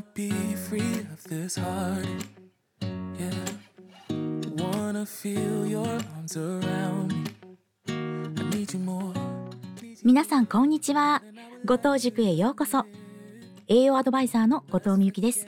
[0.00, 2.06] Wanna be free of this heart.
[3.18, 3.30] Yeah.
[4.56, 7.24] Wanna feel your arms around me.
[7.88, 7.92] I
[8.50, 9.12] need you more.
[10.02, 11.22] 皆さんこんにちは
[11.66, 12.86] 後藤塾へようこそ
[13.68, 15.46] 栄養アドバイザーの後藤美由紀です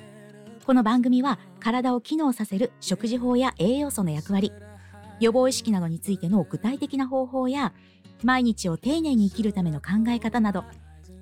[0.66, 4.52] この番組は体を機能させる食事法や栄養素の役割
[5.20, 7.72] 予防意識などについての具体的な方法や
[8.22, 10.64] 毎日を丁寧に生きるための考え方など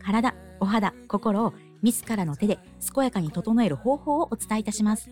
[0.00, 1.52] 体、お肌、心を
[1.82, 2.58] 自らの手で
[2.94, 5.10] 健やかに整える方法をお伝えいたします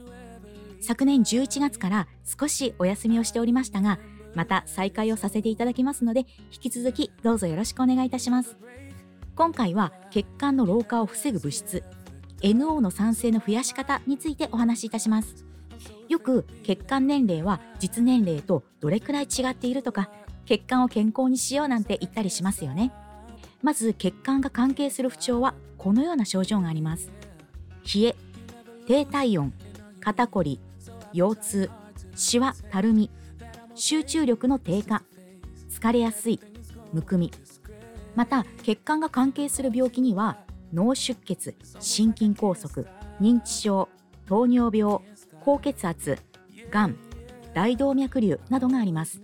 [0.81, 3.99] 昨年11月から少しお休みをしておりましたが
[4.35, 6.21] また再開をさせていただきますので、
[6.53, 8.57] 引き続きどうぞよろしくお願いいたします。
[9.35, 11.83] 今回は血管の老化を防ぐ物質、
[12.43, 15.45] NO の酸性の増やし方についてお話しいたします。
[16.09, 20.11] よく血管年齢は実年齢とどれくらい違っているとか、
[20.47, 22.93] 血管を健康にしようなんて言ったりしますよね。
[23.63, 27.11] まず血管が関係する不調はこのような症状があります。
[27.95, 28.17] 冷え、
[28.87, 29.53] 低体温、
[30.01, 30.61] 肩こり、
[31.15, 31.71] 腰痛、
[32.15, 33.11] シワ、たるみ、
[33.75, 35.03] 集中力の低下、
[35.71, 36.41] 疲れやすい、
[36.93, 37.31] むくみ。
[38.17, 40.39] また、血管が関係する病気には、
[40.73, 42.85] 脳出血、心筋梗塞、
[43.21, 43.89] 認知症、
[44.27, 44.99] 糖尿病、
[45.41, 46.19] 高血圧、
[46.71, 46.97] がん、
[47.55, 49.23] 大動脈瘤などがあります。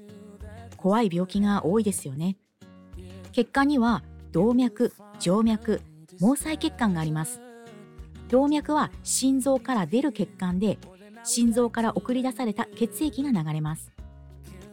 [0.76, 2.36] 怖い病気が多いですよね。
[3.32, 5.80] 血管には動脈、静脈、
[6.20, 7.40] 毛細血管があります。
[8.28, 10.78] 動脈は心臓から出る血管で、
[11.24, 13.92] 心臓から送り出された血液が流れます。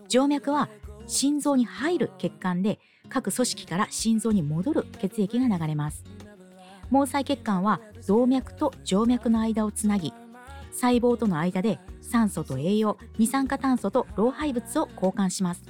[0.07, 0.69] 静脈は
[1.07, 6.03] 心臓に入る血管で各組織から心臓に戻る血液が流れます。
[6.91, 10.13] 毛細血管は動脈と静脈の間をつなぎ、
[10.71, 15.63] 細胞との間で酸素と栄養、二酸化炭素と老廃物を交換します。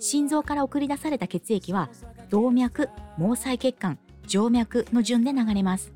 [0.00, 1.88] 心臓から送り出された血液は
[2.30, 5.92] 動脈、毛細血管、静脈の順で流れます。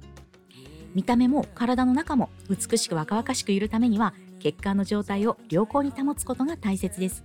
[0.94, 7.24] 見た目も体の中も美しく若々しくいるためには血管の状態を良好に保つことが大切です。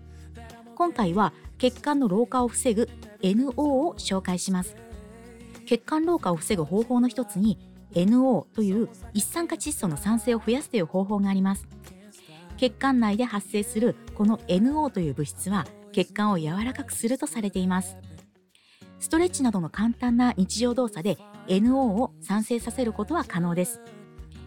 [0.76, 2.90] 今回は血管の老化を防ぐ
[3.22, 4.76] NO を紹介します。
[5.66, 7.58] 血管老化を防ぐ方法の一つに
[7.94, 11.68] NO という一酸化窒素の酸性を増やすという方法があります。
[12.58, 17.98] 血管内で発生するこの NO という物質は血管を柔らかくするとされています。
[19.02, 21.18] ストレッチなどの簡単な日常動作で
[21.48, 23.82] NO を産生させることは可能です。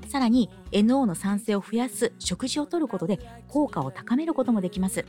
[0.09, 5.05] さらに NO の酸性を増やす食事をとることで効果を高めることもできます。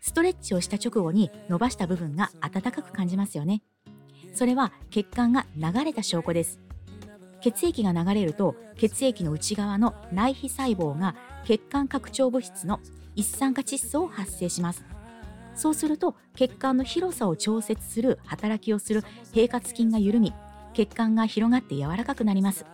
[0.00, 3.62] ストレッチをした直後に伸ばした部分が温かく感じますよね。
[4.34, 6.58] それは血管が流れた証拠です。
[7.40, 11.14] 血液が流れると血液の内側の内皮細胞が
[11.44, 12.80] 血管拡張物質の
[13.14, 14.84] 一酸化窒素を発生します。
[15.54, 20.32] そうすると血管の広さを調節する働きをする平滑筋が緩み、
[20.74, 22.64] 血管が広がって柔らかくなります。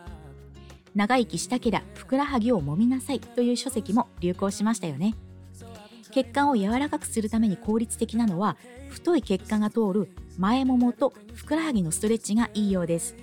[0.94, 5.15] 長生きしたけりゃふくらはぎを揉みなさいという書籍も流行しましたよね。
[6.16, 8.56] 血管を柔らかくするために効率的なのは
[8.88, 13.15] 太い血管が通る前ももとふくらはぎのストレッチがいいようです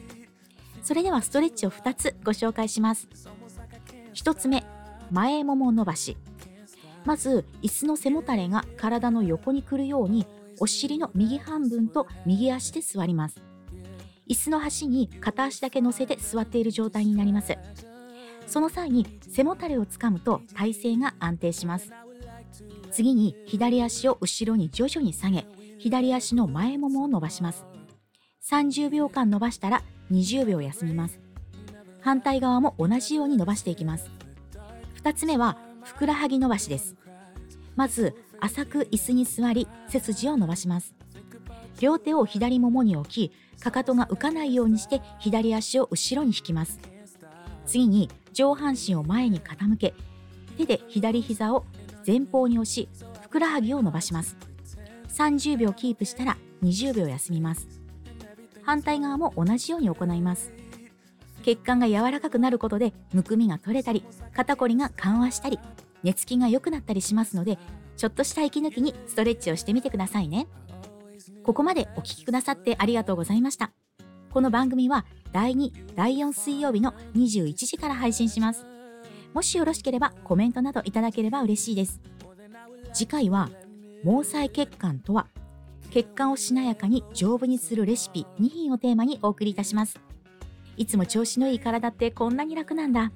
[0.84, 3.08] それではストレッチを2つご紹介します
[4.14, 4.64] 1つ目
[5.10, 6.18] 前もも伸ばし
[7.06, 10.26] まず椅子の背もたれが体の横に来るように
[10.60, 13.42] お尻の右半分と右足で座ります
[14.30, 17.58] 椅子の端に片足だけ乗せて座っている状態になります
[18.48, 21.92] その際に背もたれをつかむと体勢が安定します
[22.92, 25.46] 次に左足を後ろに徐々に下げ、
[25.80, 27.66] 左足の前ももを伸ばします。
[28.50, 29.82] 30秒間伸ばしたら
[30.12, 31.20] 20秒休みます。
[32.02, 34.12] 反対側も同じように伸ばしていきます。
[35.04, 36.96] 2つ目は、ふくらはぎ伸ばしです。
[37.76, 40.96] まず、浅く椅子に座り、背筋を伸ばします。
[41.80, 46.80] 両手を左ももに置き、かかとが浮かないようにして左足を後ろに引きます。
[47.66, 49.94] 次に上半身を前に傾け、
[50.58, 51.66] 手で左膝を
[52.06, 52.90] 前方に押し、
[53.22, 54.38] ふくらはぎを伸ばします。
[55.10, 57.68] 30秒キープしたら20秒休みます。
[58.64, 60.52] 反対側も同じように行います。
[61.44, 64.04] 血管が柔らかくなることで、むくみが取れたり、
[64.34, 65.60] 肩こりが緩和したり、
[66.04, 67.58] 寝つきが良くなったりしますので、
[67.98, 70.48] ちょっとした息抜きにストレッチをしてみてくださいね。
[71.44, 73.72] ここまでお聴きくださってありがとうございました。
[74.32, 78.66] この番組は第2、第4水曜日の21時から配信します。
[79.34, 82.02] もしよろしければコメントなどいただければ嬉しいです。
[82.94, 83.50] 次回は、
[84.04, 85.28] 毛細血管とは、
[85.92, 90.00] 血管をしなやかに丈夫にするレシピ2品をテーマにお送りいたします。
[90.78, 93.12] いつも調子のいい体ってこんなに楽なんだ。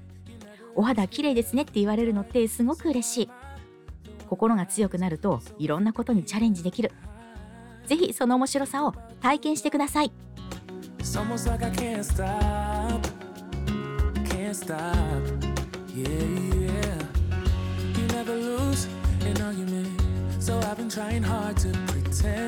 [0.78, 3.30] お肌綺麗ですねって言われるのってすごく嬉しい。
[4.30, 6.92] 心が強くなるといろんなことにチャレンジできる。
[7.88, 10.12] ぜひその面白さを体験してください。